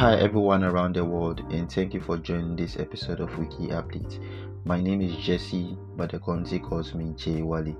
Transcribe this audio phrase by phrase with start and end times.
[0.00, 4.18] Hi, everyone around the world, and thank you for joining this episode of Wiki Update.
[4.64, 7.76] My name is Jesse, but the community calls me Jay Wally.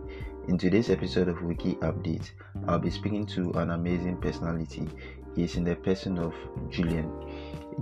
[0.46, 2.33] In today's episode of Wiki Update,
[2.69, 4.87] I'll be speaking to an amazing personality.
[5.35, 6.35] He is in the person of
[6.69, 7.10] Julian.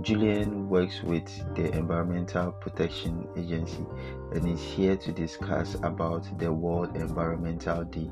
[0.03, 3.85] Julian works with the Environmental Protection Agency
[4.33, 8.09] and is here to discuss about the World Environmental Day.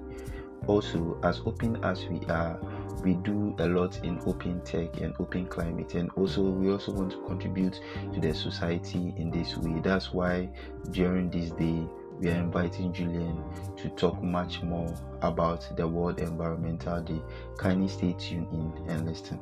[0.68, 2.60] Also, as open as we are,
[3.04, 7.12] we do a lot in open tech and open climate and also we also want
[7.12, 7.80] to contribute
[8.14, 10.50] to the society in this way that's why
[10.92, 11.88] during this day
[12.20, 13.44] we are inviting Julian
[13.78, 17.22] to talk much more about the World Environmental Day.
[17.58, 19.40] Kindly stay tuned in and listen.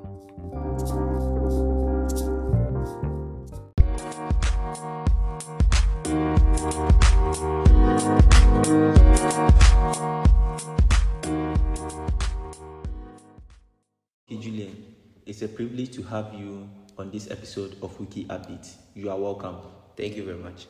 [14.28, 14.96] Hey Julian,
[15.28, 18.74] it's a privilege to have you on this episode of Wiki Update.
[18.96, 19.58] You are welcome.
[19.96, 20.66] Thank you very much.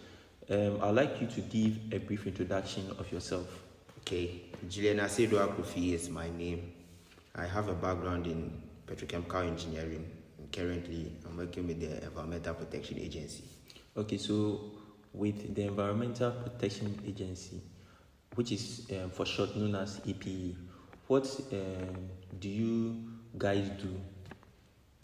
[0.50, 3.48] Um, I'd like you to give a brief introduction of yourself.
[4.00, 6.74] Okay, Julian Asedo Akufi is my name.
[7.34, 10.06] I have a background in petrochemical engineering.
[10.38, 13.46] And currently, I'm working with the Environmental Protection Agency.
[13.96, 14.60] Okay, so
[15.14, 17.62] with the Environmental Protection Agency,
[18.34, 20.58] which is um, for short known as EPE,
[21.08, 24.00] what um, do you guys do?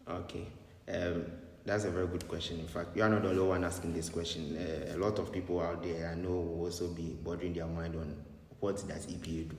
[0.08, 0.48] Okay,
[0.90, 1.26] um,
[1.66, 2.60] that's a very good question.
[2.60, 4.58] In fact, you are not the only one asking this question.
[4.58, 7.96] Uh, a lot of people out there I know will also be bothering their mind
[7.96, 8.16] on
[8.60, 9.58] what does EPA do.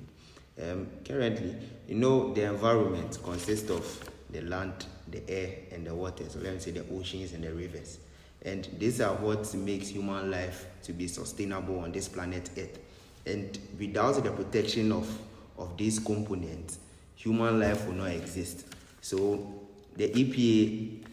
[0.62, 1.56] Um, currently,
[1.88, 6.24] you know, the environment consists of the land, the air, and the water.
[6.28, 7.98] So let me say the oceans and the rivers.
[8.44, 12.78] And these are what makes human life to be sustainable on this planet Earth.
[13.24, 15.08] And without the protection of,
[15.56, 16.78] of these components,
[17.22, 18.66] human life will not exist.
[19.00, 19.60] So
[19.96, 21.06] the EPA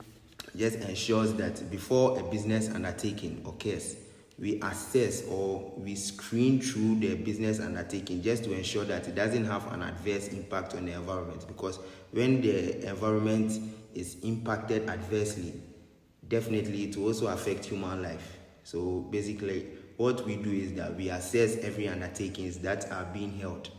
[0.58, 3.96] just ensures that before a business undertaking occurs,
[4.40, 9.46] we assess or we screen through the business undertaking just to ensure that it doesn't
[9.46, 11.46] have an adverse impact on the environment.
[11.48, 11.78] Because
[12.12, 13.52] when the environment
[13.94, 15.62] is impacted adversely,
[16.28, 18.38] definitely it will also affect human life.
[18.64, 19.68] So basically,
[19.98, 23.70] what we do is that we assess every undertakings that are being held.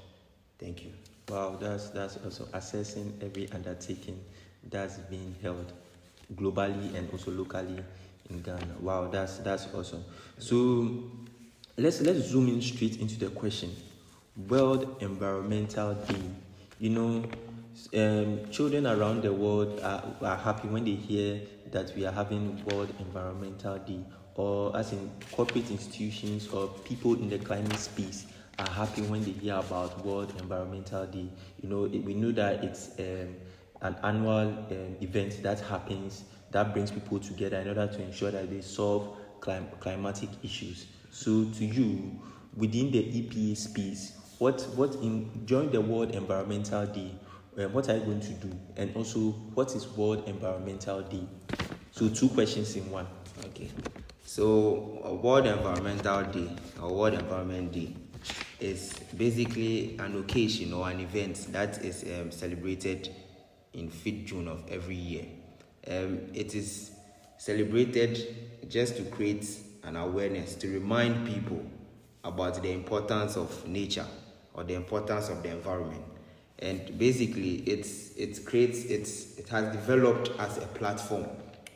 [0.58, 0.92] Thank you.
[1.30, 4.18] Wow, that's that's also assessing every undertaking
[4.68, 5.72] that's being held
[6.34, 7.78] globally and also locally
[8.28, 8.74] in Ghana.
[8.80, 10.04] Wow, that's that's awesome.
[10.38, 11.04] So
[11.76, 13.70] let's let's zoom in straight into the question.
[14.48, 16.22] World Environmental Day.
[16.80, 17.24] You know,
[17.94, 22.64] um, children around the world are, are happy when they hear that we are having
[22.64, 24.00] World Environmental Day,
[24.34, 28.26] or as in corporate institutions or people in the climate space
[28.60, 31.28] are happy when they hear about World Environmental Day.
[31.62, 33.34] You know, it, we know that it's um,
[33.80, 38.50] an annual um, event that happens that brings people together in order to ensure that
[38.50, 40.86] they solve clim- climatic issues.
[41.10, 42.20] So, to you,
[42.56, 47.12] within the EPA space, what what in during the World Environmental Day,
[47.58, 48.50] um, what are you going to do?
[48.76, 51.26] And also, what is World Environmental Day?
[51.92, 53.06] So, two questions in one.
[53.46, 53.70] Okay.
[54.24, 56.48] So, World Environmental Day
[56.80, 57.94] or World Environment Day
[58.58, 63.14] is basically an occasion or an event that is um, celebrated
[63.72, 65.24] in 5th June of every year.
[65.88, 66.92] Um, it is
[67.38, 68.36] celebrated
[68.68, 69.46] just to create
[69.84, 71.64] an awareness, to remind people
[72.24, 74.06] about the importance of nature
[74.54, 76.04] or the importance of the environment.
[76.58, 81.26] And basically, it's, it creates, it's, it has developed as a platform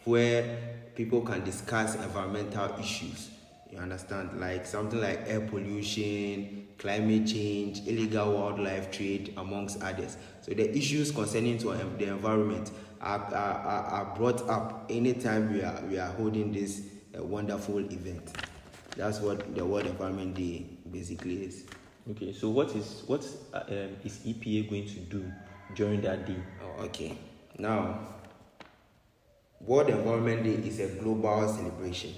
[0.04, 0.58] where
[0.94, 3.30] people can discuss environmental issues.
[3.74, 4.40] You understand?
[4.40, 10.16] Like something like air pollution, climate change, illegal wildlife trade, amongst others.
[10.42, 12.70] So the issues concerning to the environment
[13.00, 16.82] are, are, are brought up anytime we are, we are holding this
[17.18, 18.30] uh, wonderful event.
[18.96, 21.64] That's what the World Environment Day basically is.
[22.10, 25.32] Okay, so what is what uh, um, is EPA going to do
[25.74, 26.36] during that day?
[26.62, 27.18] Oh, okay.
[27.58, 27.98] Now,
[29.60, 32.12] World Environment Day is a global celebration.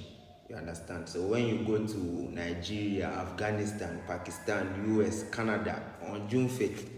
[0.48, 1.08] You understand?
[1.08, 6.88] So when you go to Nigeria, Afghanistan, Pakistan, US, Canada on June 5th,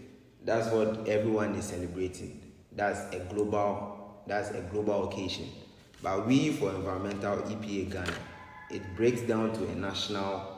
[0.45, 2.53] that's what everyone is celebrating.
[2.73, 5.49] That's a global that's a global occasion.
[6.03, 8.15] But we for environmental EPA Ghana,
[8.71, 10.56] it breaks down to a national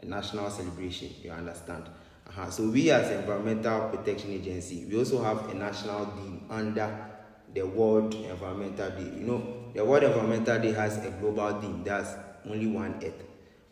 [0.00, 1.10] a national celebration.
[1.22, 1.84] You understand?
[2.26, 2.50] Uh-huh.
[2.50, 7.06] So we as Environmental Protection Agency, we also have a national theme under
[7.52, 9.18] the World Environmental Day.
[9.18, 11.82] You know, the World Environmental Day has a global theme.
[11.84, 12.14] That's
[12.48, 13.24] only one Earth.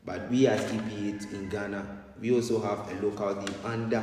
[0.04, 4.02] But we as EPA in Ghana, we also have a local theme under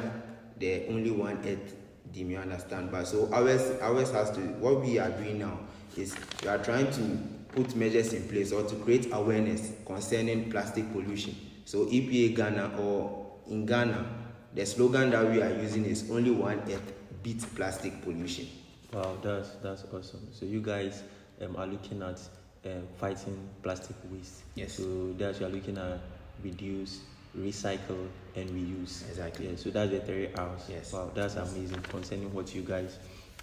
[0.60, 1.76] the only one Earth
[2.14, 2.32] team.
[2.32, 2.92] You understand?
[2.92, 4.40] But so ours ours has to.
[4.60, 5.60] What we are doing now
[5.98, 7.18] is we are trying to
[7.56, 11.36] put measures in place or to create awareness concerning plastic pollution.
[11.66, 14.06] So EPA Ghana or in Ghana,
[14.54, 18.48] the slogan that we are using is only one earth beat plastic pollution.
[18.94, 20.28] Wow, that's that's awesome.
[20.32, 21.04] So you guys
[21.42, 22.20] um, are looking at
[22.66, 24.44] um, fighting plastic waste.
[24.56, 24.74] Yes.
[24.74, 26.00] So that's you are looking at
[26.44, 27.02] reduce,
[27.38, 29.08] recycle, and reuse.
[29.10, 29.50] Exactly.
[29.50, 29.56] Yeah.
[29.56, 30.62] So that's the three R's.
[30.70, 30.94] Yes.
[30.94, 32.98] Wow, that's amazing concerning what you guys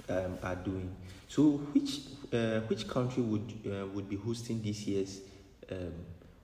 [0.08, 0.94] um, are doing.
[1.28, 2.00] So which
[2.32, 5.20] uh, which country would uh, would be hosting this year's
[5.70, 5.92] um,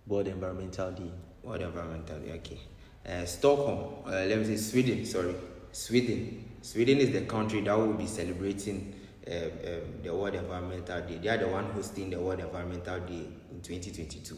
[0.07, 1.11] World Environmental Day?
[1.43, 2.59] World Environmental Day, okay.
[3.07, 5.35] Uh, Stockholm, uh, let me say Sweden, sorry.
[5.73, 6.45] Sweden.
[6.61, 8.98] Sweden is the country that will be celebrating uh,
[9.31, 11.19] um, the World Environmental Day.
[11.19, 14.37] They are the one hosting the World Environmental Day in 2022.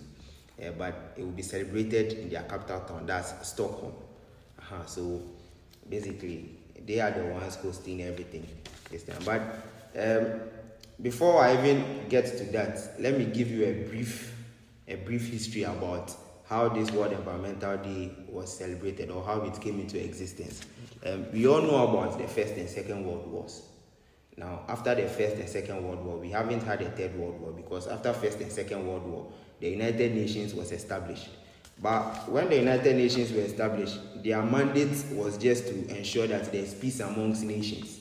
[0.60, 3.94] Uh, but it will be celebrated in their capital town, that's Stockholm.
[4.58, 4.84] Uh-huh.
[4.86, 5.22] So
[5.88, 6.50] basically,
[6.86, 8.46] they are the ones hosting everything
[8.90, 9.22] this time.
[9.24, 9.40] But
[9.98, 10.40] um,
[11.00, 14.34] before I even get to that, let me give you a brief,
[14.86, 16.14] a brief history about
[16.48, 20.62] how this World Environmental Day was celebrated or how it came into existence.
[21.06, 23.62] Um, we all know about the First and Second World Wars.
[24.40, 27.52] Now, after the First and Second World War, we haven't had a Third World War
[27.52, 31.28] because after First and Second World War, the United Nations was established.
[31.82, 36.72] But when the United Nations were established, their mandate was just to ensure that there's
[36.72, 38.00] peace amongst nations.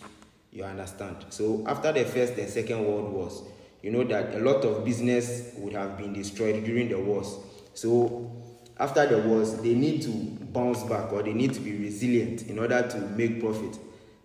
[0.53, 1.25] You understand?
[1.29, 3.41] So after the First and Second World Wars,
[3.83, 7.35] you know that a lot of business would have been destroyed during the wars.
[7.73, 8.31] So
[8.79, 10.09] after the wars, they need to
[10.53, 13.77] bounce back or they need to be resilient in order to make profit.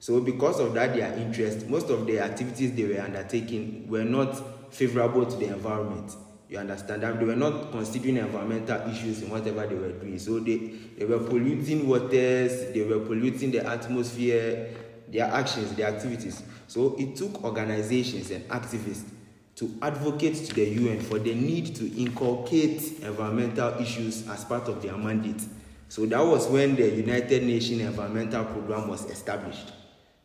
[0.05, 4.35] So because of that, their interest, most of the activities they were undertaking were not
[4.71, 6.15] favorable to the environment.
[6.51, 10.19] You understand that they were not considering environmental issues in whatever they were doing.
[10.19, 10.57] So they,
[10.99, 14.75] they were polluting waters, they were polluting the atmosphere,
[15.09, 16.43] their actions, their activities.
[16.69, 19.09] So it took organizations and activists
[19.57, 24.83] to advocate to the UN for the need to inculcate environmental issues as part of
[24.83, 25.41] their mandate.
[25.89, 29.73] So that was when the United Nations Environmental Program was established.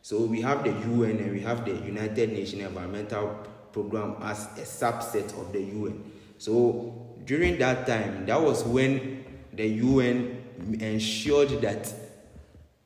[0.02, 4.62] So we have the UN and we have the United Nations Environmental Program as a
[4.62, 6.10] subset of the UN.
[6.38, 10.42] So during that time, that was when the UN
[10.80, 11.92] ensured that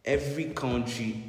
[0.04, 1.22] every country,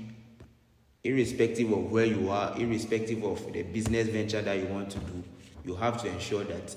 [1.04, 5.24] irrespective of where you are, irrespective of the business venture that you want to do,
[5.66, 6.76] you have to ensure that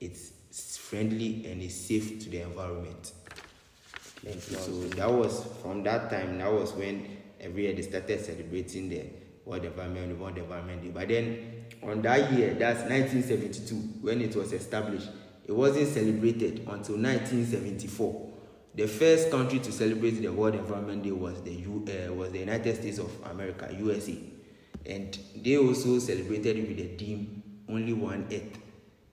[0.00, 3.12] it's friendly and it's safe to the environment.
[4.24, 4.56] Thank you.
[4.56, 6.38] So that was from that time.
[6.38, 9.04] That was when every year they started celebrating the
[9.44, 10.90] World Environment, World Environment Day.
[10.90, 15.08] But then on that year, that's 1972, when it was established,
[15.46, 18.26] it wasn't celebrated until 1974.
[18.74, 22.40] The first country to celebrate the World Environment Day was the U, uh, was the
[22.40, 24.18] United States of America, USA,
[24.84, 28.58] and they also celebrated it with the theme "Only One Earth."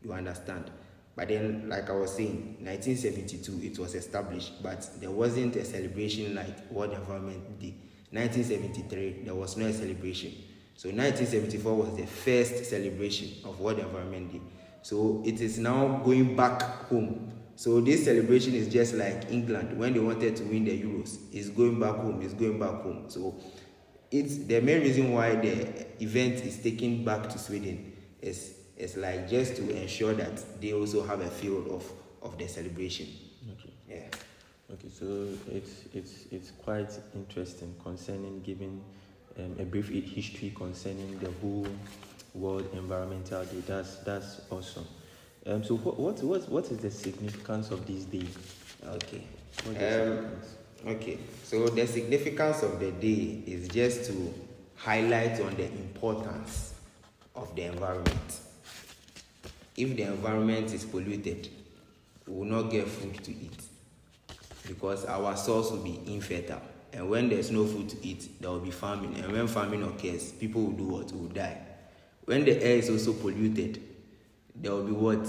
[0.03, 0.69] You understand?
[1.15, 6.35] But then, like I was saying, 1972 it was established, but there wasn't a celebration
[6.35, 7.75] like World Environment Day.
[8.13, 10.31] 1973 there was no celebration.
[10.75, 14.41] So 1974 was the first celebration of World Environment Day.
[14.83, 17.31] So it is now going back home.
[17.55, 21.17] So this celebration is just like England when they wanted to win the Euros.
[21.31, 22.21] It's going back home.
[22.21, 23.05] It's going back home.
[23.07, 23.35] So
[24.11, 29.29] it's the main reason why the event is taken back to Sweden is is like
[29.29, 33.07] just to ensure that they also have a feel of of the celebration.
[33.53, 33.73] Okay.
[33.87, 34.09] Yeah.
[34.73, 38.81] Okay, so it's it's it's quite interesting concerning giving
[39.37, 41.67] um, a brief history concerning the whole
[42.33, 43.61] World Environmental Day.
[43.67, 44.87] That's that's awesome.
[45.45, 48.25] Um, so what what what what is the significance of this day?
[48.87, 49.23] Okay.
[49.67, 50.31] Um.
[50.85, 54.33] Okay, so the significance of the day is just to
[54.75, 56.73] highlight on the importance
[57.35, 58.39] of the environment.
[59.77, 61.47] If the environment is polluted,
[62.27, 63.72] we will not get food to eat
[64.67, 66.61] because our source will be infertile.
[66.93, 69.15] And when there's no food to eat, there will be famine.
[69.15, 71.11] And when famine occurs, people will do what?
[71.11, 71.57] Will die.
[72.25, 73.81] When the air is also polluted,
[74.55, 75.27] there will be what?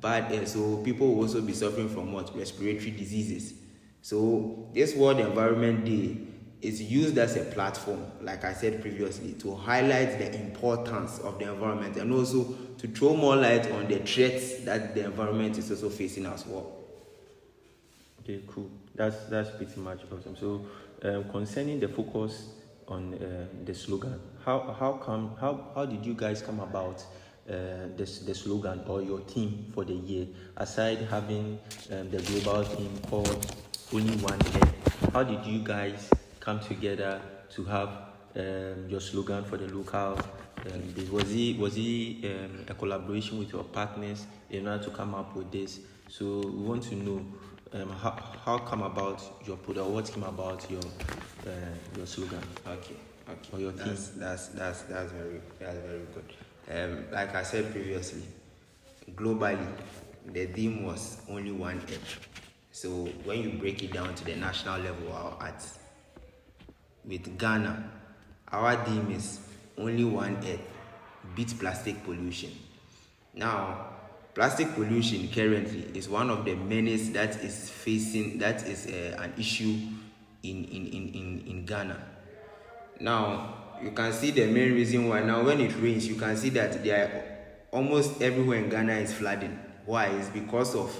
[0.00, 0.46] Bad air.
[0.46, 2.36] So people will also be suffering from what?
[2.36, 3.54] Respiratory diseases.
[4.00, 6.18] So this World Environment Day
[6.60, 11.52] is used as a platform, like I said previously, to highlight the importance of the
[11.52, 12.44] environment and also
[12.78, 16.81] to throw more light on the threats that the environment is also facing as well.
[18.22, 18.70] Okay, cool.
[18.94, 20.36] That's that's pretty much awesome.
[20.36, 20.64] So,
[21.02, 22.50] um, concerning the focus
[22.86, 27.04] on uh, the slogan, how how come how how did you guys come about
[27.50, 30.28] uh, this the slogan or your theme for the year?
[30.56, 31.58] Aside having
[31.90, 33.56] um, the global theme called
[33.92, 37.88] "Only One Earth," how did you guys come together to have
[38.36, 40.94] um, your slogan for the local um.
[41.10, 45.34] Was it was it um, a collaboration with your partners in order to come up
[45.34, 45.80] with this?
[46.08, 47.24] So we want to know
[47.74, 48.10] um, how
[48.44, 49.88] how come about your product?
[49.88, 50.82] What came about your
[51.46, 51.50] uh,
[51.96, 52.42] your slogan?
[52.66, 52.96] Okay,
[53.28, 53.50] okay.
[53.52, 54.20] Or your that's, team.
[54.20, 56.24] that's that's that's very that's very good.
[56.70, 58.22] Um, like I said previously,
[59.14, 59.66] globally,
[60.26, 62.28] the theme was only one earth.
[62.72, 62.88] So
[63.24, 65.64] when you break it down to the national level, at
[67.04, 67.90] with Ghana,
[68.48, 69.40] our theme is
[69.76, 70.60] only one earth,
[71.34, 72.50] beat plastic pollution.
[73.34, 73.88] Now,
[74.34, 79.32] plastic pollution currently is one of the menace that is facing that is uh, an
[79.38, 79.76] issue
[80.42, 82.02] in, in, in, in, in Ghana.
[83.00, 86.50] Now, you can see the main reason why now when it rains, you can see
[86.50, 89.58] that there are almost everywhere in Ghana is flooding.
[89.84, 90.06] Why?
[90.06, 90.96] It's because of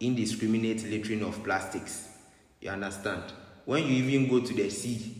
[0.00, 2.08] indiscriminate littering of plastics.
[2.60, 3.22] You understand?
[3.64, 5.16] When you even go to the sea,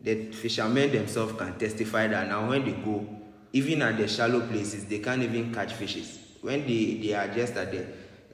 [0.00, 3.06] the fishermen themselves can testify that now when they go,
[3.52, 6.18] even at the shallow places, they can't even catch fishes.
[6.48, 7.84] When they, they are just at the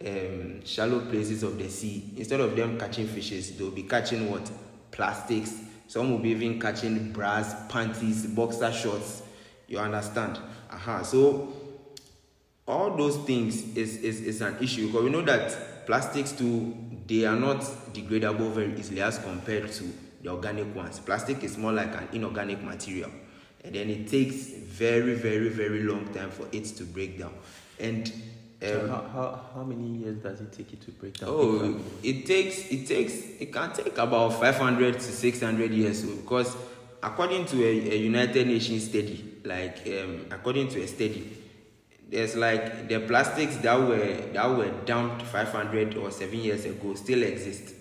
[0.09, 4.49] um, shallow places of the sea, instead of them catching fishes, they'll be catching what?
[4.93, 5.53] Plastics.
[5.89, 9.23] Some will be even catching bras, panties, boxer shorts.
[9.67, 10.39] You understand?
[10.71, 11.03] Uh-huh.
[11.03, 11.53] So
[12.69, 16.73] all those things is, is, is an issue because we know that plastics too
[17.09, 19.93] they are not degradable very easily as compared to
[20.23, 23.11] the organic ones plastic is more like an inorganic material
[23.63, 27.35] and then it takes very very very long time for it to break down
[27.85, 28.13] and
[28.65, 31.29] So um, how, how, how many years does it take you to break down?
[31.31, 36.57] Oh, it takes it takes it can take about 500 to 600 years so, because
[37.03, 41.37] according to a, a United Nations study, like um, according to a study,
[42.09, 47.23] there's like the plastics that were that were dumped 500 or 7 years ago still
[47.23, 47.75] exist.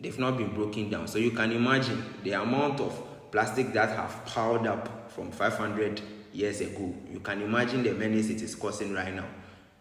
[0.00, 1.06] They've not been broken down.
[1.08, 3.00] So you can imagine the amount of
[3.30, 6.00] plastic that have piled up from 500
[6.36, 6.94] years ago.
[7.10, 9.26] You can imagine the menace it is causing right now.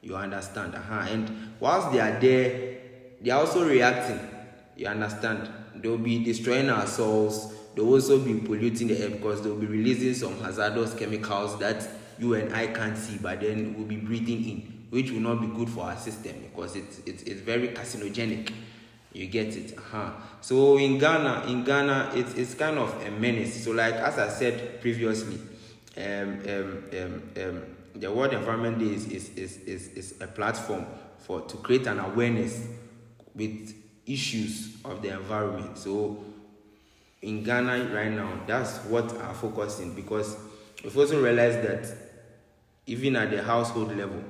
[0.02, 0.76] You understand?
[0.76, 1.08] Uh-huh.
[1.10, 2.78] And whilst they are there,
[3.22, 4.20] they are also reacting.
[4.78, 5.50] You understand?
[5.76, 7.54] They'll be destroying our souls.
[7.76, 12.36] They'll also be polluting the air because they'll be releasing some hazardous chemicals that you
[12.36, 15.70] and I can't see, but then we'll be breathing in, which will not be good
[15.70, 18.52] for our system because it's it's, it's very carcinogenic.
[19.12, 19.78] You get it?
[19.78, 20.12] Uh-huh.
[20.42, 23.64] So in Ghana, in Ghana, it's, it's kind of a menace.
[23.64, 25.40] So like as I said previously,
[25.98, 27.64] um, um, um, um,
[27.96, 30.86] the World Environment Day is, is, is, is, is a platform
[31.20, 32.68] for to create an awareness
[33.34, 33.74] with
[34.06, 35.78] issues of the environment.
[35.78, 36.24] So
[37.22, 40.38] in Ghana right now, that's what I'm focusing because
[40.84, 41.96] we've also realized that
[42.86, 44.24] even at the household level,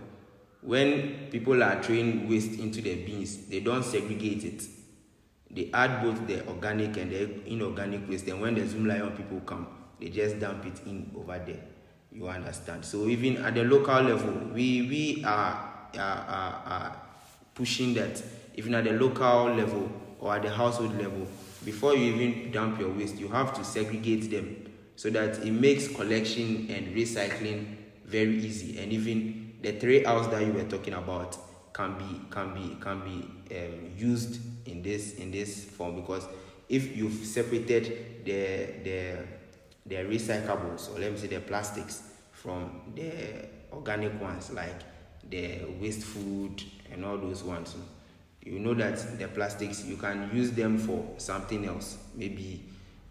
[0.61, 4.63] when people are throwing waste into the bins, they don't segregate it.
[5.51, 9.67] They add both the organic and the inorganic waste, and when the Zoomlion people come,
[9.99, 11.63] they just dump it in over there.
[12.11, 12.85] You understand?
[12.85, 17.01] So even at the local level, we we are are, are, are
[17.53, 18.21] pushing that
[18.55, 21.27] even at the local level or at the household level,
[21.63, 25.87] before you even dump your waste, you have to segregate them so that it makes
[25.87, 27.75] collection and recycling
[28.05, 28.79] very easy.
[28.79, 31.37] And even the three R's that you were talking about
[31.73, 36.25] can be can be can be um, used in this in this form because
[36.69, 39.17] if you've separated the the
[39.85, 43.11] the recyclables or let me say the plastics from the
[43.71, 44.81] organic ones like
[45.29, 47.75] the waste food and all those ones
[48.41, 52.63] you know that the plastics you can use them for something else maybe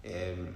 [0.06, 0.54] um,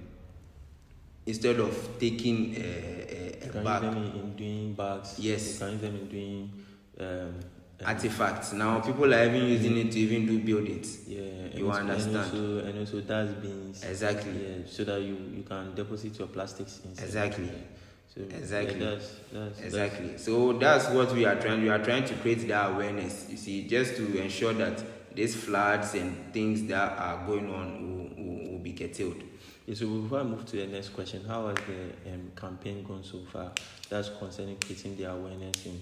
[1.25, 5.15] instead of taking a, a, You can bag use them in, in doing bags.
[5.19, 5.53] Yes.
[5.53, 6.51] You can use them in doing
[6.99, 7.39] um,
[7.85, 11.19] artifacts now people are even using it to even do buildings Yeah,
[11.57, 12.15] You also- understand.
[12.15, 13.83] And also, and also dustbins.
[13.83, 14.31] Exactly.
[14.43, 17.05] Yeah, so that you, you can deposit your plastics inside.
[17.05, 17.45] Exactly.
[17.45, 18.13] Yeah.
[18.13, 18.79] So Exactly.
[18.79, 20.17] Yeah, that's, that's, Exactly.
[20.17, 21.61] So that's what we are trying.
[21.61, 23.27] We are trying to create that awareness.
[23.29, 24.83] You see, just to ensure that
[25.15, 29.21] these floods and things that are going on will, will, will be curtailed.
[29.65, 33.03] Yeah, so before I move to the next question, how has the um, campaign gone
[33.03, 33.51] so far?
[33.89, 35.79] That's concerning creating the awareness in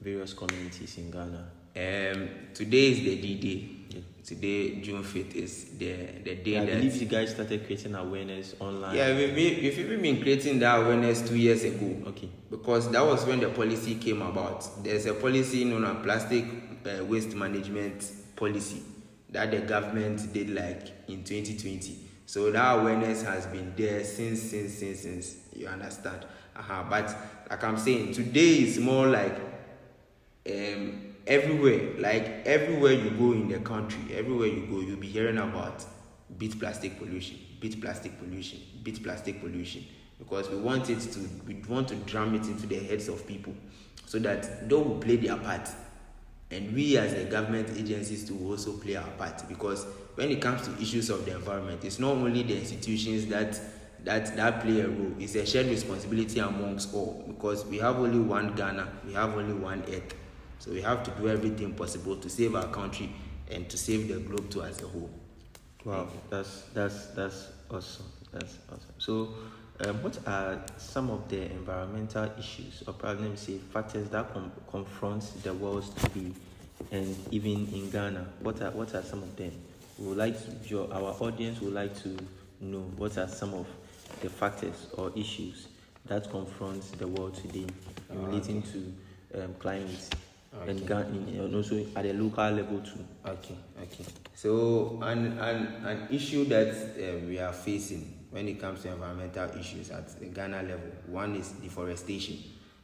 [0.00, 1.50] various communities in Ghana.
[1.76, 3.96] Um, today is the D Day.
[3.96, 4.00] Yeah.
[4.24, 5.92] Today, June fifth, is the
[6.24, 6.74] the day I that.
[6.74, 8.96] believe you guys started creating awareness online.
[8.96, 12.08] yeah, we, we, we've even been creating that awareness two years ago.
[12.08, 12.28] Okay.
[12.50, 14.84] because that was when the policy came about.
[14.84, 16.44] There's a policy known as plastic
[16.84, 18.04] uh, waste management
[18.36, 18.82] policy
[19.30, 21.96] that the government did like in 2020.
[22.26, 25.36] So that awareness has been there since, since, since, since.
[25.54, 26.26] You understand?
[26.54, 26.84] Uh-huh.
[26.90, 27.16] But
[27.48, 29.57] like I'm saying, today is more like
[30.48, 31.94] um, everywhere.
[31.98, 35.84] Like everywhere you go in the country, everywhere you go, you'll be hearing about
[36.38, 39.84] beat plastic pollution, beat plastic pollution, beat plastic pollution.
[40.18, 43.54] because we want it to we want to drum it into the heads of people
[44.06, 45.68] so that they will play their part
[46.50, 49.86] and we as the government agencies to also play our part because
[50.16, 53.58] when it comes to issues of the environment it's not only the institutions that
[54.04, 58.18] that that play a role it's a shared responsibility amongst all because we have only
[58.18, 60.14] one ghana we have only one earth
[60.58, 63.10] so we have to do everything possible to save our country
[63.50, 65.10] and to save the globe too as a whole
[65.84, 69.34] wow that's that's that's awesome that's awesome so
[69.80, 75.22] um, what are some of the environmental issues or problems, say factors that com- confront
[75.44, 76.32] the world today
[76.90, 78.26] and even in Ghana?
[78.40, 79.52] What are what are some of them?
[79.96, 82.16] We would like to, your, our audience would like to
[82.60, 83.66] know what are some of
[84.20, 85.68] the factors or issues
[86.06, 87.66] that confront the world today
[88.10, 90.12] relating to um, climate
[90.54, 90.70] okay.
[90.70, 93.04] and, Ghana, and also at a local level too.
[93.26, 94.04] Okay, okay.
[94.34, 99.50] So an an, an issue that uh, we are facing when it comes to environmental
[99.58, 100.90] issues at the Ghana level.
[101.06, 102.38] One is deforestation.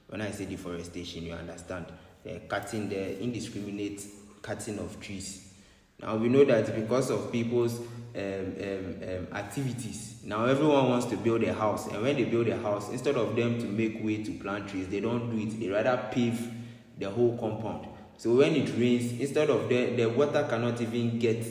[0.09, 1.87] When I say deforestation, you understand
[2.23, 4.05] the cutting, the indiscriminate
[4.43, 5.53] cutting of trees.
[6.01, 11.17] Now we know that because of people's um, um, um, activities, now everyone wants to
[11.17, 14.23] build a house, and when they build a house, instead of them to make way
[14.23, 15.59] to plant trees, they don't do it.
[15.59, 16.51] They rather pave
[16.99, 17.89] the whole compound.
[18.17, 21.45] So when it rains, instead of the the water cannot even get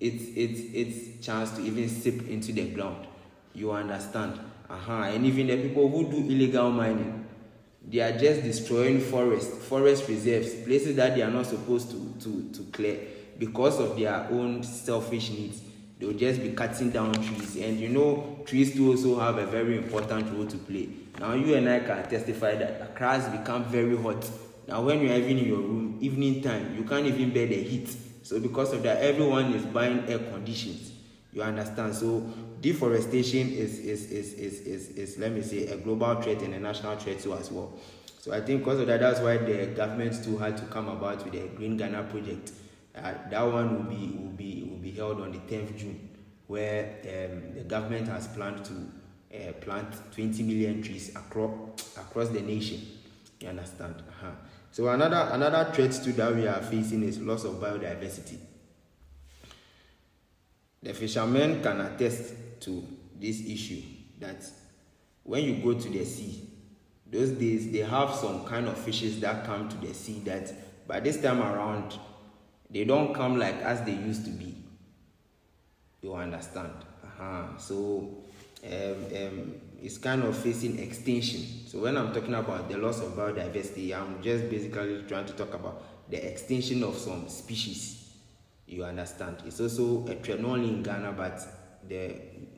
[0.00, 3.06] its its its chance to even seep into the ground.
[3.54, 4.38] You understand?
[4.68, 4.92] Uh-huh.
[4.92, 7.26] And even the people who do illegal mining,
[7.86, 12.50] they are just destroying forest, forest reserves, places that they are not supposed to, to,
[12.52, 12.98] to clear
[13.38, 15.60] because of their own selfish needs.
[15.98, 17.56] They'll just be cutting down trees.
[17.56, 20.88] And you know, trees do also have a very important role to play.
[21.20, 24.28] Now you and I can testify that Accra has become very hot.
[24.66, 27.94] Now when you're even in your room, evening time, you can't even bear the heat.
[28.22, 30.92] So because of that, everyone is buying air conditions.
[31.32, 31.94] You understand?
[31.94, 32.20] So
[32.60, 36.60] deforestation is, is, is, is, is, is, let me say, a global threat and a
[36.60, 37.72] national threat too as well.
[38.20, 41.22] So I think because of that, that's why the government too had to come about
[41.24, 42.52] with the Green Ghana project.
[42.96, 46.08] Uh, that one will be will be will be held on the 10th June,
[46.46, 48.72] where um, the government has planned to
[49.36, 52.80] uh, plant 20 million trees across across the nation.
[53.40, 53.96] You understand?
[53.98, 54.30] Uh-huh.
[54.74, 58.38] So another another threat too that we are facing is loss of biodiversity.
[60.82, 62.84] The fishermen can attest to
[63.14, 63.80] this issue
[64.18, 64.44] that
[65.22, 66.50] when you go to the sea,
[67.08, 70.52] those days they have some kind of fishes that come to the sea that
[70.88, 71.96] by this time around
[72.68, 74.56] they don't come like as they used to be.
[76.02, 76.72] You understand?
[77.04, 77.56] Uh-huh.
[77.58, 78.24] So
[78.64, 81.42] um, um, it's kind of facing extinction.
[81.66, 85.52] So when I'm talking about the loss of biodiversity, I'm just basically trying to talk
[85.52, 88.10] about the extinction of some species.
[88.66, 89.42] You understand?
[89.44, 91.38] It's also a trend not only in Ghana but
[91.86, 92.14] the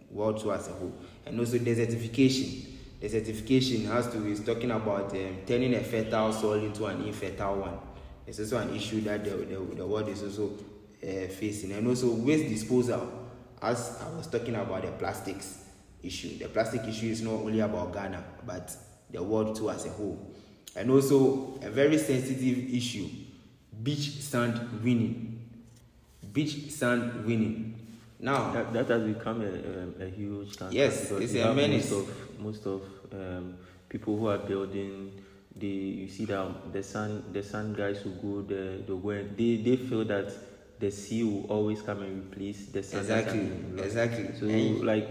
[0.09, 0.93] world tour as a whole.
[1.27, 2.65] And also desertification.
[3.03, 7.79] Desertification has to is talking about um, turning a fertile soil into an infertile one.
[8.25, 10.53] It's also an issue that the, the, the world is also
[11.03, 11.73] uh, facing.
[11.73, 13.29] And also waste disposal,
[13.61, 15.65] as I was talking about the plastics
[16.07, 16.39] issue.
[16.39, 18.75] The plastic issue is not only about Ghana, but
[19.11, 20.35] the world too as a whole.
[20.75, 23.09] And also a very sensitive issue,
[23.83, 25.33] beach sand winning.
[26.33, 27.77] Beach sand winning
[28.19, 30.73] now that, that has become a, a, a huge concern.
[30.73, 31.91] Yes, it's a menace.
[31.91, 33.57] Most of, most of um,
[33.89, 35.13] people who are building,
[35.55, 39.57] they you see that the sun the sun guys who go there, they go they,
[39.57, 40.33] they feel that
[40.79, 43.01] the sea will always come and replace the sun.
[43.01, 43.51] Exactly,
[43.83, 44.31] exactly.
[44.39, 45.09] So and like,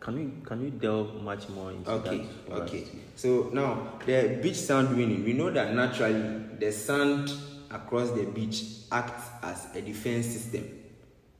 [0.00, 2.52] can you can we delve much more into okay, that?
[2.52, 2.84] Okay, okay.
[3.16, 7.32] So now the beach sand winning, we know that naturally the sand
[7.70, 10.68] across the beach acts as a defense system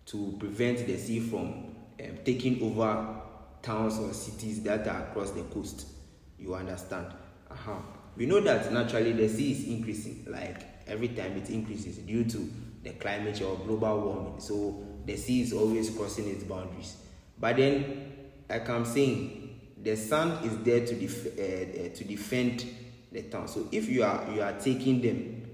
[0.06, 3.20] to prevent the sea from um, taking over
[3.62, 5.86] towns or cities that are across the coast.
[6.38, 7.08] You understand?
[7.50, 7.78] Uh-huh.
[8.16, 12.50] We know that naturally the sea is increasing, like every time it increases due to
[12.82, 14.40] the climate or global warming.
[14.40, 16.96] So the sea is always crossing its boundaries.
[17.38, 18.17] But then,
[18.48, 22.64] like I'm saying, the sand is there to def- uh, uh, to defend
[23.12, 23.48] the town.
[23.48, 25.44] So if you are you are taking them,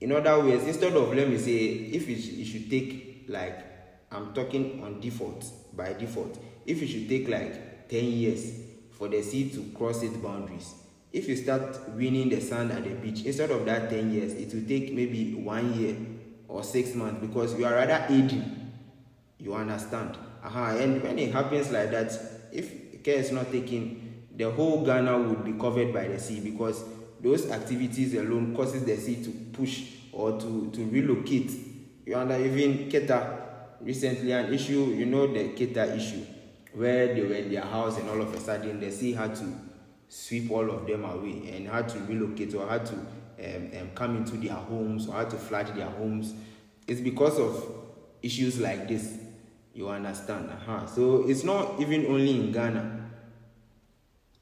[0.00, 3.64] in other words, instead of let me say, if you, you should take like
[4.10, 5.44] I'm talking on default,
[5.76, 6.38] by default.
[6.66, 8.52] If it should take like 10 years
[8.92, 10.74] for the sea to cross its boundaries,
[11.12, 14.52] if you start winning the sand at the beach, instead of that 10 years, it
[14.54, 15.96] will take maybe one year
[16.48, 18.72] or six months because you are rather aiding.
[19.38, 20.16] You understand?
[20.44, 20.76] Uh-huh.
[20.78, 22.12] And when it happens like that,
[22.52, 26.84] if care is not taken, the whole Ghana would be covered by the sea because
[27.20, 31.50] those activities alone causes the sea to push or to, to relocate.
[32.06, 32.58] You understand?
[32.58, 33.40] Even Keta
[33.80, 36.24] recently an issue, you know, the Keta issue.
[36.74, 39.52] where they were in their house and all of a sudden the sea had to
[40.08, 44.16] sweep all of them away and had to relocate or had to um, um, come
[44.16, 46.34] into their homes or had to flood their homes.
[46.86, 47.64] It's because of
[48.22, 49.18] issues like this.
[49.78, 50.50] You understand?
[50.50, 50.86] Uh-huh.
[50.86, 53.10] So it's not even only in Ghana,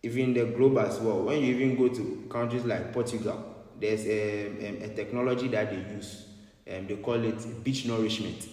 [0.02, 1.24] even the globe as well.
[1.24, 3.44] When you even go to countries like Portugal,
[3.78, 6.24] there's a, a, a technology that they use.
[6.66, 8.48] Um, they call it beach nourishment,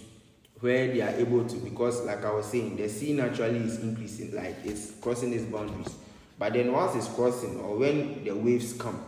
[0.60, 4.36] where they are able to, because like I was saying, the sea naturally is increasing,
[4.36, 5.96] like it's crossing its boundaries.
[6.38, 9.02] But then once it's crossing, or when the waves come,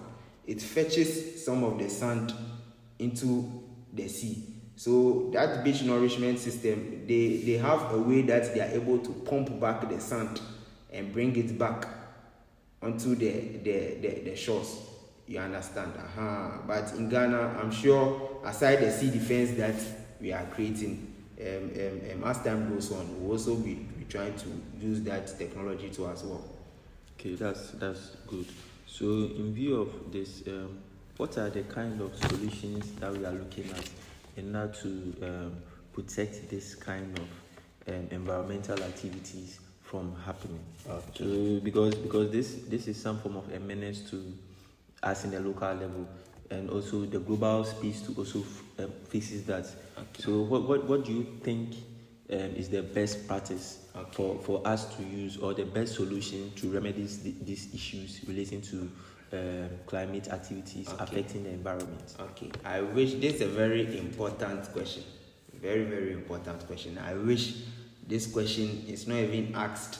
[0.47, 2.33] it fetches some of the sand
[2.99, 4.54] into the sea.
[4.75, 9.09] So that beach nourishment system, they, they have a way that they are able to
[9.11, 10.41] pump back the sand
[10.91, 11.87] and bring it back
[12.81, 13.31] onto the,
[13.63, 14.81] the, the, the shores.
[15.27, 15.93] You understand?
[15.97, 16.49] Uh-huh.
[16.67, 19.75] But in Ghana, I'm sure aside the sea defense that
[20.19, 24.35] we are creating, um, um, um, as time goes on, we'll also be, be trying
[24.35, 24.47] to
[24.79, 26.43] use that technology to as well.
[27.17, 28.45] Okay, that's that's good.
[28.85, 30.77] So, in view of this, um,
[31.17, 33.89] what are the kind of solutions that we are looking at
[34.37, 35.55] in order to um,
[35.93, 40.63] protect this kind of um, environmental activities from happening?
[40.87, 41.23] Okay.
[41.23, 44.33] So, because because this this is some form of a menace to
[45.03, 46.07] us in the local level,
[46.51, 48.43] and also the global space to also
[48.79, 49.65] uh, faces that.
[49.97, 50.23] Okay.
[50.23, 51.75] So, what, what what do you think
[52.31, 54.09] um, is the best practice okay.
[54.11, 58.89] for, for us to use or the best solution to remedy these issues relating to
[59.35, 61.03] um, climate activities okay.
[61.03, 62.15] affecting the environment?
[62.19, 65.03] Okay, I wish this is a very important question.
[65.53, 66.97] Very, very important question.
[66.97, 67.55] I wish
[68.07, 69.99] this question is not even asked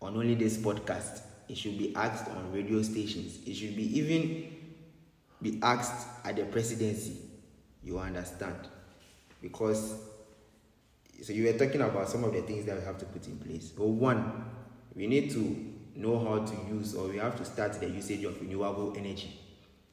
[0.00, 1.22] on only this podcast.
[1.48, 3.38] It should be asked on radio stations.
[3.46, 4.52] It should be even
[5.40, 7.16] be asked at the presidency.
[7.82, 8.56] You understand?
[9.40, 9.94] Because
[11.22, 13.38] so you were talking about some of the things that we have to put in
[13.38, 13.70] place.
[13.70, 14.44] But one,
[14.94, 15.67] we need to
[15.98, 19.38] know how to use or we have to start the usage of renewable energy.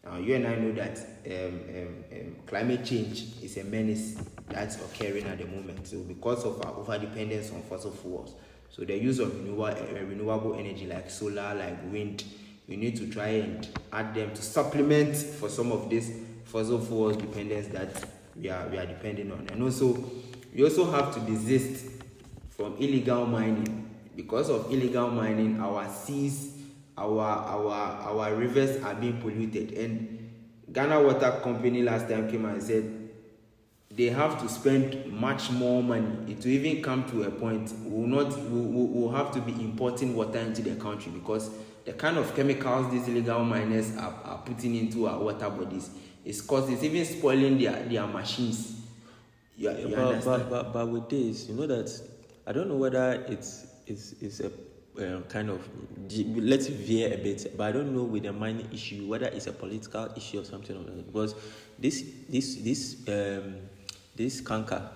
[0.04, 4.16] Now, you and I know that um, um, um, climate change is a menace
[4.48, 5.88] that's occurring at the moment.
[5.88, 8.36] So, because of our over dependence on fossil fuels,
[8.70, 12.24] so the use of renewable, uh, renewable energy like solar, like wind,
[12.68, 16.12] we need to try and add them to supplement for some of this
[16.44, 19.98] fossil fuels dependence that we are we are depending on, and also
[20.54, 21.86] we also have to desist
[22.50, 23.85] from illegal mining.
[24.16, 26.54] Because of illegal mining, our seas,
[26.98, 29.74] our our our rivers are being polluted.
[29.74, 30.32] And
[30.72, 33.10] Ghana Water Company last time came and said
[33.92, 36.32] they have to spend much more money.
[36.32, 39.42] It will even come to a point we will not we will, will have to
[39.42, 41.50] be importing water into the country because
[41.86, 45.90] the kind of chemicals these illegal miners are, are putting into our water bodies
[46.24, 48.76] is cause it's even spoiling their, their machines
[49.58, 51.90] you, you but, but, but, but with this, you know that
[52.46, 54.52] I don't know whether it's it's, it's a
[55.00, 55.68] uh, kind of
[56.36, 59.52] let's veer a bit, but I don't know with the mining issue whether it's a
[59.52, 61.06] political issue or something that.
[61.06, 61.36] Because
[61.78, 63.56] this this this um,
[64.16, 64.90] this canker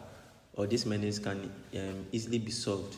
[0.53, 2.95] or this menace can um, easily be solved.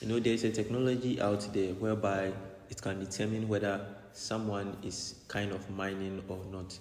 [0.00, 2.32] You know, there is a technology out there whereby
[2.70, 6.78] it can determine whether someone is kind of mining or not.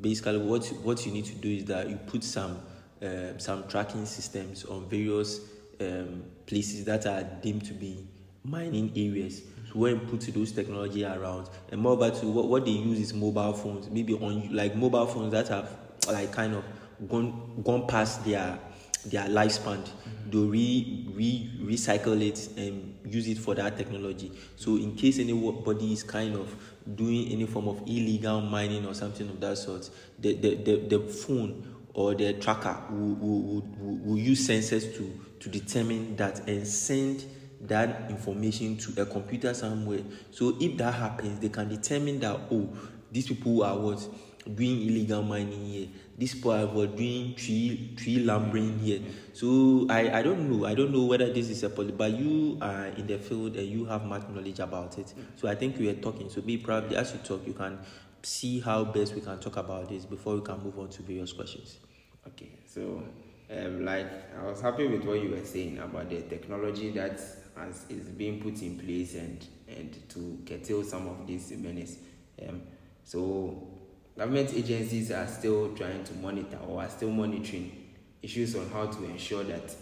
[0.00, 2.60] Basically, what what you need to do is that you put some
[3.02, 5.40] um, some tracking systems on various
[5.80, 8.08] um, places that are deemed to be
[8.42, 9.42] mining areas.
[9.70, 13.52] So when put those technology around, and more to what, what they use is mobile
[13.52, 15.70] phones, maybe on like mobile phones that have
[16.08, 16.64] like kind of
[17.08, 18.58] gone gone past their
[19.04, 19.78] their lifespan.
[19.84, 20.30] Mm-hmm.
[20.30, 24.32] They re, re recycle it and use it for that technology.
[24.56, 26.54] So in case anybody is kind of
[26.94, 31.00] doing any form of illegal mining or something of that sort, the the, the, the
[31.00, 33.42] phone or the tracker will, will,
[33.80, 37.24] will, will use sensors to, to determine that and send
[37.62, 40.00] that information to a computer somewhere.
[40.30, 42.68] So if that happens, they can determine that oh,
[43.10, 44.06] these people are what
[44.54, 45.88] doing illegal mining here.
[46.16, 49.00] These people are what doing tree tree lumbering here.
[49.32, 50.66] So I, I don't know.
[50.66, 53.66] I don't know whether this is a policy, but you are in the field and
[53.66, 55.12] you have much knowledge about it.
[55.36, 56.30] So I think we are talking.
[56.30, 57.78] So be probably as you talk, you can
[58.22, 61.32] see how best we can talk about this before we can move on to various
[61.32, 61.78] questions.
[62.26, 63.02] Okay, so
[63.50, 64.06] um, like
[64.38, 67.20] I was happy with what you were saying about the technology that
[67.56, 71.98] has, is being put in place and and to curtail some of these menace.
[72.46, 72.62] Um,
[73.04, 73.68] so
[74.16, 79.04] government agencies are still trying to monitor or are still monitoring issues on how to
[79.04, 79.74] ensure that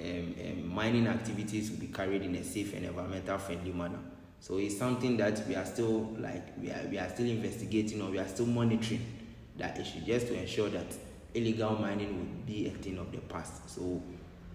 [0.00, 4.00] um, um, mining activities will be carried in a safe and environmental friendly manner.
[4.40, 8.10] So it's something that we are still like we are we are still investigating or
[8.10, 9.00] we are still monitoring
[9.56, 10.86] that issue just to ensure that
[11.34, 13.68] illegal mining would be a thing of the past.
[13.68, 14.02] So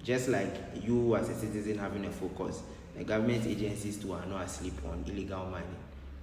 [0.04, 2.62] just like you as a citizen having a focus
[3.00, 5.76] the government agencies too are not asleep on illegal mining.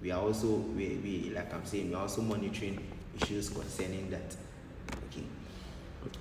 [0.03, 2.87] We are also, we, we like I'm saying, we are also monitoring
[3.19, 4.37] issues concerning that.
[5.09, 5.25] Okay.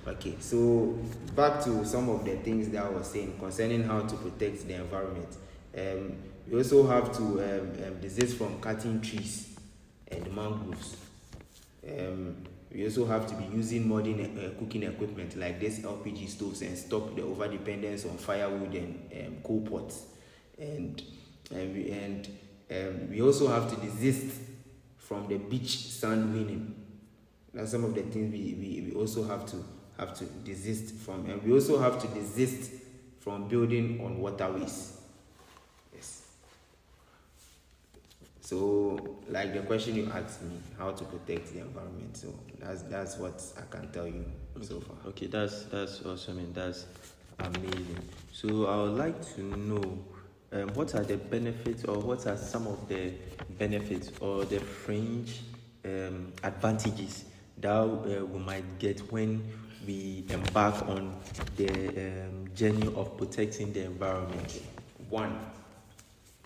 [0.08, 0.98] Okay, so
[1.36, 4.76] back to some of the things that I was saying concerning how to protect the
[4.76, 5.28] environment.
[5.76, 6.16] Um,
[6.50, 9.56] we also have to um, um, desist from cutting trees
[10.08, 10.96] and mangroves.
[11.86, 12.36] Um,
[12.76, 16.76] we also have to be using modern uh, cooking equipment like this LPG stoves and
[16.76, 20.04] stop the over dependence on firewood and um, coal pots.
[20.58, 21.02] And
[21.50, 22.28] and we, and
[22.70, 24.40] um, we also have to desist
[24.98, 26.74] from the beach sand winning.
[27.54, 29.64] That's some of the things we, we, we also have to
[29.96, 32.72] have to desist from, and we also have to desist
[33.20, 34.95] from building on waterways.
[38.46, 42.16] So, like the question you asked me, how to protect the environment.
[42.16, 44.24] So that's that's what I can tell you
[44.62, 44.94] so far.
[45.08, 46.86] Okay, that's that's awesome and that's
[47.40, 47.98] amazing.
[48.30, 49.98] So I would like to know
[50.52, 53.14] um, what are the benefits or what are some of the
[53.58, 55.40] benefits or the fringe
[55.84, 57.24] um, advantages
[57.58, 59.42] that uh, we might get when
[59.84, 61.18] we embark on
[61.56, 64.62] the um, journey of protecting the environment.
[65.10, 65.36] One,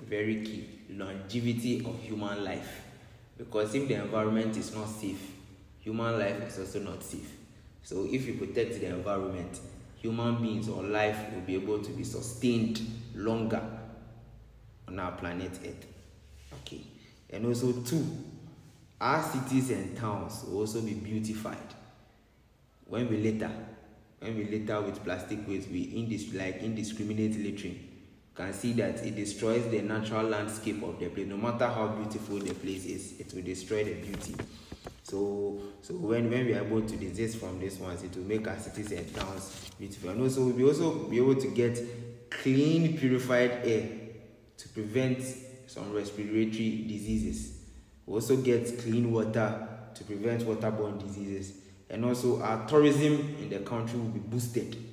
[0.08, 2.82] very key longevity of human life.
[3.38, 5.20] Because if the environment is not safe
[5.80, 7.36] human life is also not safe.
[7.82, 9.58] So if you protect the environment
[9.96, 12.80] human beings or life will be able to be sustained
[13.14, 13.62] longer
[14.88, 15.86] on our planet earth.
[16.62, 16.82] Okay.
[17.30, 18.06] And also two
[19.00, 21.56] our cities and towns will also be beautified.
[22.86, 23.50] When we litter
[24.20, 27.88] when we litter with plastic waste we indis- like indiscriminate littering
[28.40, 31.26] can see that it destroys the natural landscape of the place.
[31.26, 34.34] No matter how beautiful the place is, it will destroy the beauty.
[35.02, 38.48] So, so when, when we are able to desist from these ones, it will make
[38.48, 40.10] our cities and towns beautiful.
[40.10, 41.78] And also, we'll also be able to get
[42.30, 43.88] clean, purified air
[44.56, 45.22] to prevent
[45.66, 47.58] some respiratory diseases.
[48.06, 51.58] We also get clean water to prevent waterborne diseases.
[51.90, 54.89] And also, our tourism in the country will be boosted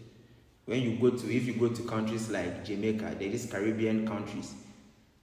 [0.67, 4.53] when you go to if you go to countries like jamaica there is caribbean countries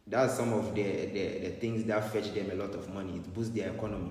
[0.07, 3.17] that's some of the, the, the things that fetch them a lot of money.
[3.17, 4.11] It boosts their economy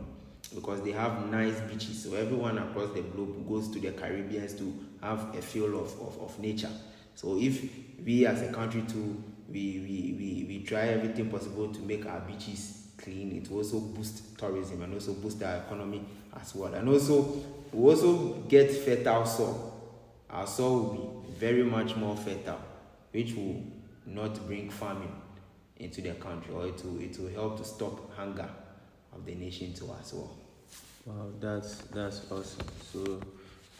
[0.55, 2.03] because they have nice beaches.
[2.03, 6.19] So everyone across the globe goes to the caribbeans to have a feel of, of,
[6.19, 6.71] of nature.
[7.15, 7.63] So if
[8.03, 12.21] we as a country too we, we, we, we try everything possible to make our
[12.21, 16.03] beaches clean it also boost tourism and also boost our economy
[16.41, 16.73] as well.
[16.73, 19.69] And also we also get fertile soil.
[20.29, 22.61] Our soil will be very much more fertile,
[23.11, 23.61] which will
[24.05, 25.11] not bring famine
[25.75, 28.49] into the country, or it will, it will help to stop hunger
[29.13, 30.31] of the nation to as well.
[31.05, 32.65] Wow, that's that's awesome.
[32.93, 33.21] So,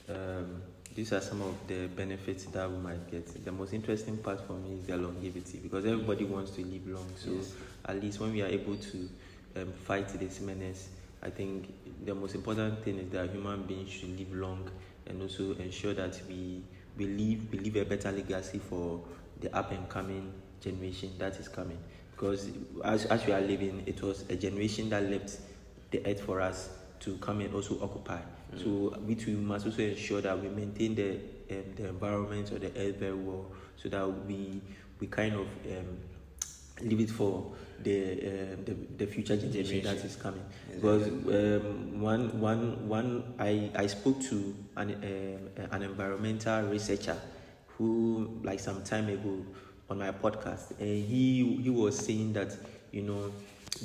[0.10, 0.62] um,
[0.94, 3.46] these are some of the benefits that we might get.
[3.46, 7.08] The most interesting part for me is the longevity because everybody wants to live long.
[7.16, 7.54] So, yes.
[7.86, 9.10] at least when we are able to
[9.56, 10.90] um, fight this menace,
[11.22, 11.74] I think
[12.04, 14.70] the most important thing is that human beings should live long
[15.08, 16.62] and also ensure that we
[16.98, 19.02] we leave we leave a better legacy for
[19.42, 21.78] the up and coming generation that is coming.
[22.12, 22.50] Because
[22.86, 25.40] as, as we are living, it was a generation that left
[25.92, 26.70] the earth for us
[27.02, 28.20] to come and also occupy.
[28.54, 28.64] Mm.
[28.64, 31.20] So we too must also ensure that we maintain the
[31.52, 34.62] um, the environment or the earth very well, so that we
[35.00, 35.98] we kind of um,
[36.82, 40.44] leave it for the, uh, the the future generation that is coming.
[40.74, 47.18] Because um, one one one I I spoke to an uh, an environmental researcher
[47.78, 49.46] who like some time ago
[49.90, 52.56] on my podcast, and he he was saying that
[52.92, 53.32] you know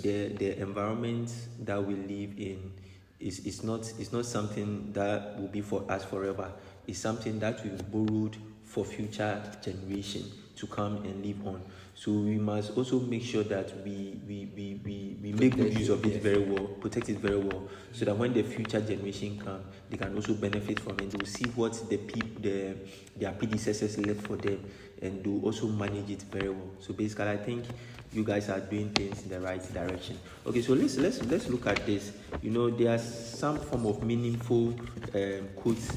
[0.03, 1.33] the the environment
[1.65, 2.73] that we live in
[3.21, 6.53] is is not is not something that will be for us forever.
[6.87, 10.25] It's something that we borrowed for future generation
[10.57, 11.63] to come and live on.
[11.99, 15.89] So we must also make sure that we we, we, we, we make good use
[15.89, 19.65] of it very well, protect it very well, so that when the future generation come,
[19.91, 21.13] they can also benefit from it.
[21.19, 22.77] Will see what the people the
[23.17, 24.65] their predecessors left for them,
[25.03, 26.71] and do also manage it very well.
[26.79, 27.65] So basically, I think
[28.13, 30.21] you guys are doing things in the right direction.
[30.47, 32.13] Okay, so let's let's let's look at this.
[32.43, 34.69] You know, there are some form of meaningful
[35.15, 35.91] um, quotes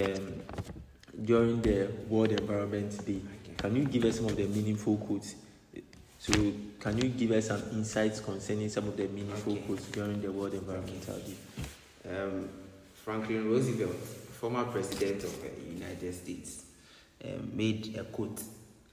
[0.00, 0.42] um,
[1.22, 3.20] during the World Environment Day.
[3.56, 5.36] Can you give us some of the meaningful quotes?
[6.24, 6.32] So,
[6.80, 9.62] can you give us some insights concerning some of the meaningful okay.
[9.62, 11.34] quotes during the World Environmental Day?
[12.08, 12.48] Um,
[12.94, 16.64] Franklin Roosevelt, former president of the United States,
[17.22, 18.40] um, made a quote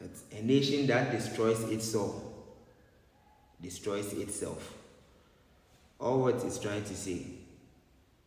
[0.02, 2.22] that a nation that destroys itself
[3.62, 4.74] destroys itself.
[6.02, 7.28] All what it's trying to say,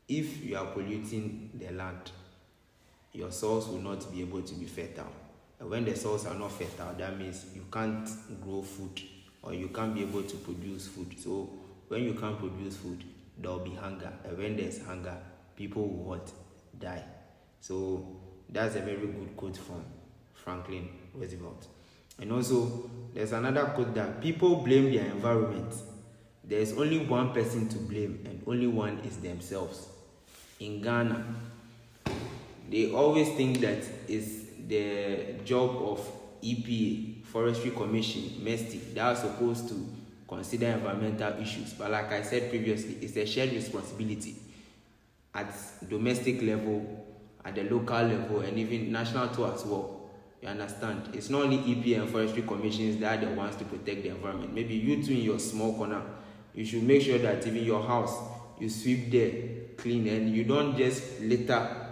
[0.08, 2.10] if you are polluting the land,
[3.12, 5.12] your soils will not be able to be fed fertile.
[5.58, 8.08] When the soils are not fertile, that means you can't
[8.42, 9.00] grow food
[9.42, 11.14] or you can't be able to produce food.
[11.18, 11.50] So
[11.88, 13.02] when you can't produce food,
[13.38, 14.12] there will be hunger.
[14.24, 15.16] And when there's hunger,
[15.56, 16.30] people will what?
[16.78, 17.02] Die.
[17.60, 18.06] So
[18.48, 19.84] that's a very good quote from
[20.34, 21.66] Franklin Roosevelt.
[22.20, 25.74] And also, there's another quote that people blame their environment.
[26.44, 29.88] There's only one person to blame, and only one is themselves.
[30.60, 31.24] In Ghana,
[32.70, 36.00] they always think that it's the job of
[36.42, 39.74] EPA, Forestry Commission, MESTI, that are supposed to
[40.29, 41.72] consider environmental issues.
[41.74, 44.37] But like I said previously, it's a shared responsibility
[45.35, 45.53] at
[45.88, 47.07] domestic level,
[47.44, 50.11] at the local level, and even national too as well.
[50.40, 51.11] You understand?
[51.14, 54.53] It's not only EPA and forestry commissions that are the ones to protect the environment.
[54.53, 56.03] Maybe you too in your small corner,
[56.55, 58.14] you should make sure that even your house,
[58.61, 59.33] you sweep there
[59.77, 61.84] clean and you don't just litter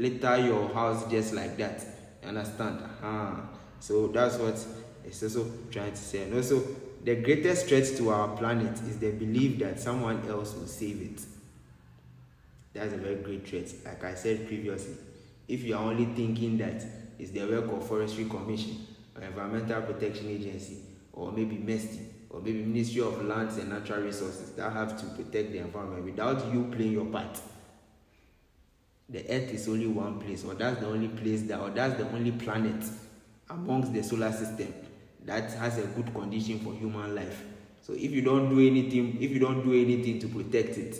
[0.00, 1.84] litter your house just like that.
[2.22, 2.80] You understand?
[2.82, 3.36] Uh-huh.
[3.80, 4.58] So that's what
[5.04, 6.24] it's also trying to say.
[6.24, 6.62] And also,
[7.04, 11.22] the greatest threat to our planet is the belief that someone else will save it.
[12.72, 13.72] That's a very great threat.
[13.84, 14.94] Like I said previously,
[15.48, 16.84] if you are only thinking that
[17.18, 18.86] it's the work of Forestry Commission
[19.16, 20.78] or Environmental Protection Agency
[21.12, 25.52] or maybe MESTI or maybe Ministry of Lands and Natural Resources that have to protect
[25.52, 27.40] the environment without you playing your part.
[29.10, 32.08] The Earth is only one place, or that's the only place that, or that's the
[32.10, 32.84] only planet
[33.48, 34.72] amongst the solar system
[35.24, 37.44] that has a good condition for human life.
[37.82, 40.96] So if you don't do anything, if you don't do anything to protect it,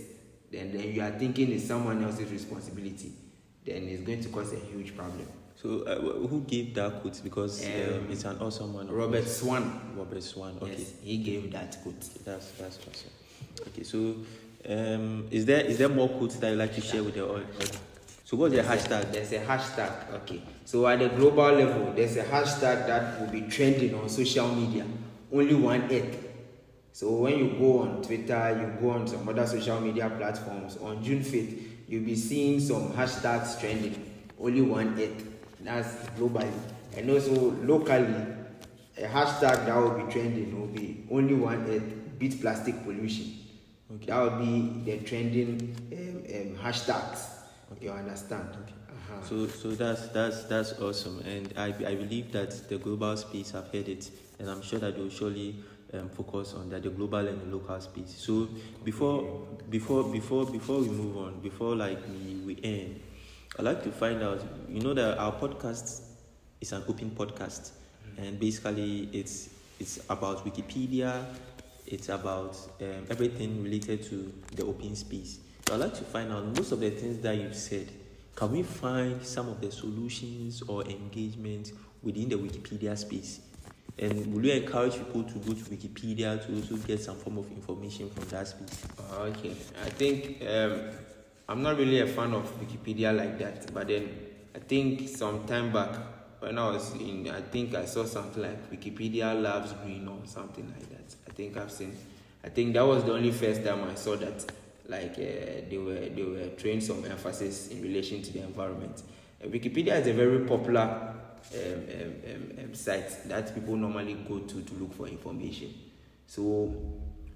[0.50, 3.12] then, then you are thinking it's someone else's responsibility.
[3.64, 5.28] Then it's going to cause a huge problem.
[5.54, 7.22] So, uh, who gave that quote?
[7.22, 8.90] Because um, um, it's an awesome one.
[8.90, 9.92] Robert Swan.
[9.94, 10.56] Robert Swan.
[10.62, 10.72] Okay.
[10.78, 12.00] Yes, he gave that quote.
[12.24, 13.10] That's that's awesome.
[13.68, 14.16] Okay, so
[14.68, 17.78] um, is there is there more quotes that you like to share with the audience?
[18.30, 19.10] So what's the hashtag?
[19.10, 20.14] there's a hashtag.
[20.22, 20.40] Okay.
[20.64, 24.86] So at the global level, there's a hashtag that will be trending on social media.
[25.32, 26.28] Only one Earth.
[26.92, 30.76] So when you go on Twitter, you go on some other social media platforms.
[30.76, 34.28] On June 5th, you'll be seeing some hashtags trending.
[34.38, 35.26] Only one Earth.
[35.62, 36.52] That's globally.
[36.96, 37.32] And also
[37.64, 38.14] locally,
[38.96, 41.82] a hashtag that will be trending will be only one earth
[42.16, 43.38] beat plastic pollution.
[43.96, 44.06] Okay.
[44.06, 47.29] That will be the trending um, um, hashtags.
[47.72, 47.86] Okay.
[47.86, 48.48] You understand?
[48.62, 48.74] Okay.
[48.88, 49.22] Uh-huh.
[49.26, 53.66] So, so that's that's that's awesome, and I, I believe that the global space have
[53.72, 55.56] heard it, and I'm sure that they will surely
[55.94, 58.14] um, focus on that the global and the local space.
[58.16, 58.48] So
[58.84, 63.00] before before before before we move on, before like we we end,
[63.58, 66.02] I'd like to find out, you know, that our podcast
[66.60, 68.22] is an open podcast, mm-hmm.
[68.22, 71.24] and basically it's it's about Wikipedia,
[71.86, 75.40] it's about um, everything related to the open space.
[75.70, 77.86] So I'd like to find out most of the things that you've said.
[78.34, 81.70] Can we find some of the solutions or engagement
[82.02, 83.38] within the Wikipedia space?
[83.96, 87.52] And will you encourage people to go to Wikipedia to also get some form of
[87.52, 88.84] information from that space?
[89.14, 89.54] Okay,
[89.86, 90.90] I think um,
[91.48, 94.10] I'm not really a fan of Wikipedia like that, but then
[94.56, 95.94] I think some time back
[96.40, 100.66] when I was in, I think I saw something like Wikipedia loves green or something
[100.66, 101.14] like that.
[101.28, 101.96] I think I've seen.
[102.42, 104.50] I think that was the only first time I saw that,
[104.90, 109.02] like uh, they were they were throwing some emphasis in relation to the environment.
[109.42, 110.80] Uh, Wikipedia is a very popular
[111.54, 115.72] um, um, um, um, site that people normally go to to look for information.
[116.26, 116.74] So,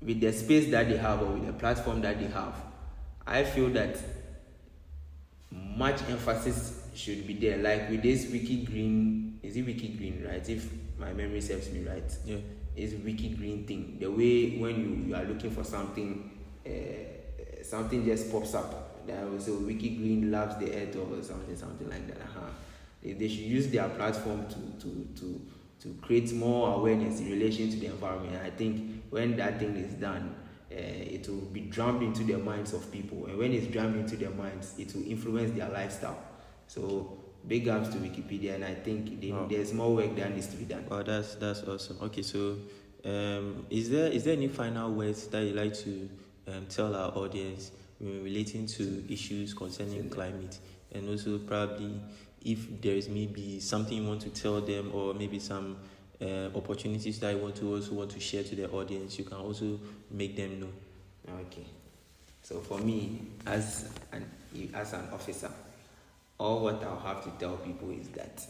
[0.03, 2.55] with the space that they have or with the platform that they have,
[3.27, 3.97] I feel that
[5.51, 7.59] much emphasis should be there.
[7.59, 10.47] Like with this Wiki Green, is it Wiki Green, right?
[10.49, 12.37] If my memory serves me right, yeah,
[12.77, 13.97] it's Wiki Green thing.
[14.01, 16.31] The way when you, you are looking for something,
[16.67, 16.71] uh,
[17.75, 19.07] something just pops up.
[19.07, 22.21] That was a Wiki Green loves the earth or something, something like that.
[22.23, 22.51] Uh-huh.
[23.03, 25.41] They, they should use their platform to to to
[25.81, 28.39] to create more awareness in relation to the environment.
[28.43, 30.35] I think when that thing is done,
[30.73, 33.27] uh, it will be drummed into the minds of people.
[33.27, 36.19] And when it's drummed into their minds, it will influence their lifestyle.
[36.69, 39.47] So big ups to Wikipedia, and I think they, oh.
[39.51, 40.87] there's more work that needs to be done.
[40.91, 41.99] Oh, that's that's awesome.
[42.03, 42.57] Okay, so
[43.05, 46.09] um, is there is there any final words that you like to
[46.49, 50.59] um, tell our audience relating to issues concerning climate,
[50.93, 52.01] and also probably
[52.45, 55.77] if there is maybe something you want to tell them, or maybe some
[56.21, 59.39] uh, opportunities that you want to also want to share to the audience, you can
[59.39, 59.81] also
[60.11, 60.69] make them know.
[61.47, 61.65] Okay.
[62.43, 64.31] So for me, as an
[64.75, 65.51] as an officer,
[66.39, 68.47] all what I'll have to tell people is that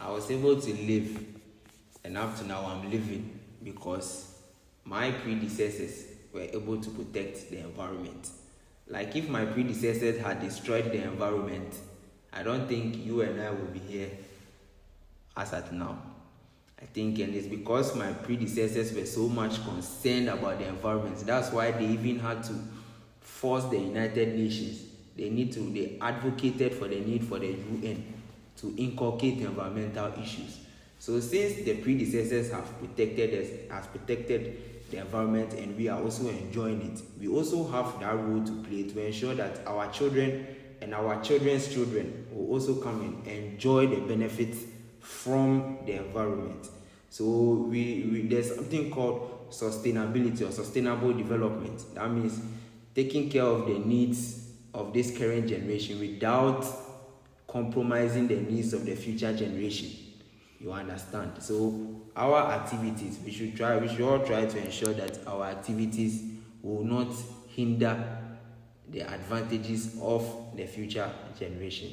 [0.00, 1.24] I was able to live,
[2.02, 4.34] and up to now I'm living because
[4.84, 8.30] my predecessors were able to protect the environment.
[8.88, 11.74] Like if my predecessors had destroyed the environment,
[12.32, 14.10] I don't think you and I will be here
[15.36, 15.98] as at now.
[16.82, 21.18] I think, and it's because my predecessors were so much concerned about the environment.
[21.24, 22.54] That's why they even had to
[23.20, 24.82] force the United Nations.
[25.16, 25.60] They need to.
[25.60, 28.12] They advocated for the need for the UN
[28.58, 30.58] to inculcate environmental issues.
[31.04, 36.30] So since the predecessors have protected us, has protected the environment, and we are also
[36.30, 40.46] enjoying it, we also have that role to play to ensure that our children
[40.80, 44.64] and our children's children will also come and enjoy the benefits
[44.98, 46.70] from the environment.
[47.10, 47.24] So
[47.68, 51.84] we, we there's something called sustainability or sustainable development.
[51.96, 52.40] That means
[52.94, 56.64] taking care of the needs of this current generation without
[57.46, 60.03] compromising the needs of the future generation.
[60.64, 61.32] You understand?
[61.40, 66.22] So our activities, we should try, we should all try to ensure that our activities
[66.62, 67.14] will not
[67.48, 68.02] hinder
[68.88, 71.92] the advantages of the future generation.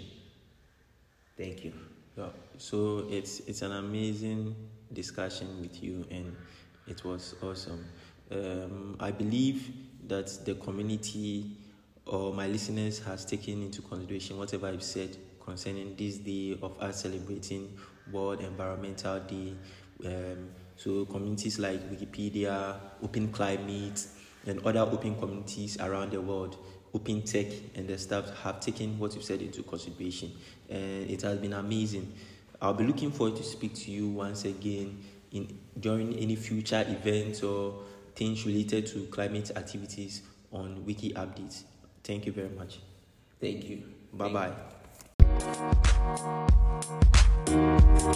[1.37, 1.73] Thank you.
[2.17, 2.27] Yeah.
[2.59, 4.55] So it's it's an amazing
[4.93, 6.33] discussion with you, and
[6.87, 7.83] it was awesome.
[8.31, 9.69] Um, I believe
[10.07, 11.57] that the community
[12.05, 17.01] or my listeners has taken into consideration whatever I've said concerning this day of us
[17.01, 17.77] celebrating
[18.11, 19.53] World Environmental Day.
[20.05, 24.05] Um, so communities like Wikipedia, Open Climate,
[24.47, 26.57] and other open communities around the world,
[26.93, 30.31] Open Tech and the staff have taken what you've said into consideration,
[30.69, 32.11] and it has been amazing.
[32.61, 37.43] I'll be looking forward to speak to you once again in during any future events
[37.43, 37.81] or
[38.15, 40.21] things related to climate activities
[40.51, 41.63] on Wiki Updates.
[42.03, 42.79] Thank you very much.
[43.39, 43.83] Thank you.
[44.13, 44.53] Bye
[47.47, 47.77] bye.
[48.01, 48.13] Wow,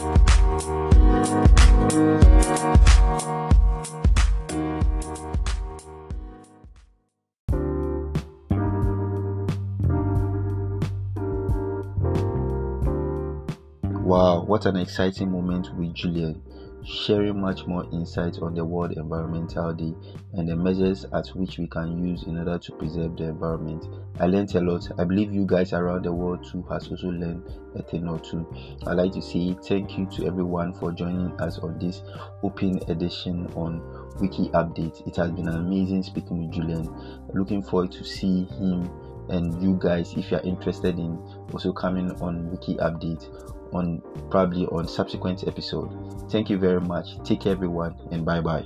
[14.47, 16.41] what an exciting moment with Julian,
[16.85, 19.93] sharing much more insights on the World Environmental Day
[20.33, 23.85] and the measures at which we can use in order to preserve the environment.
[24.19, 24.87] I learned a lot.
[24.99, 27.43] I believe you guys around the world too has also learned
[27.75, 28.47] a thing or two.
[28.85, 32.03] I'd like to say thank you to everyone for joining us on this
[32.43, 33.81] open edition on
[34.19, 35.07] Wiki Update.
[35.07, 36.93] It has been amazing speaking with Julian.
[37.33, 38.89] Looking forward to see him
[39.29, 41.17] and you guys if you are interested in
[41.51, 45.89] also coming on Wiki Update on probably on subsequent episode.
[46.31, 47.07] Thank you very much.
[47.23, 48.65] Take care everyone and bye bye.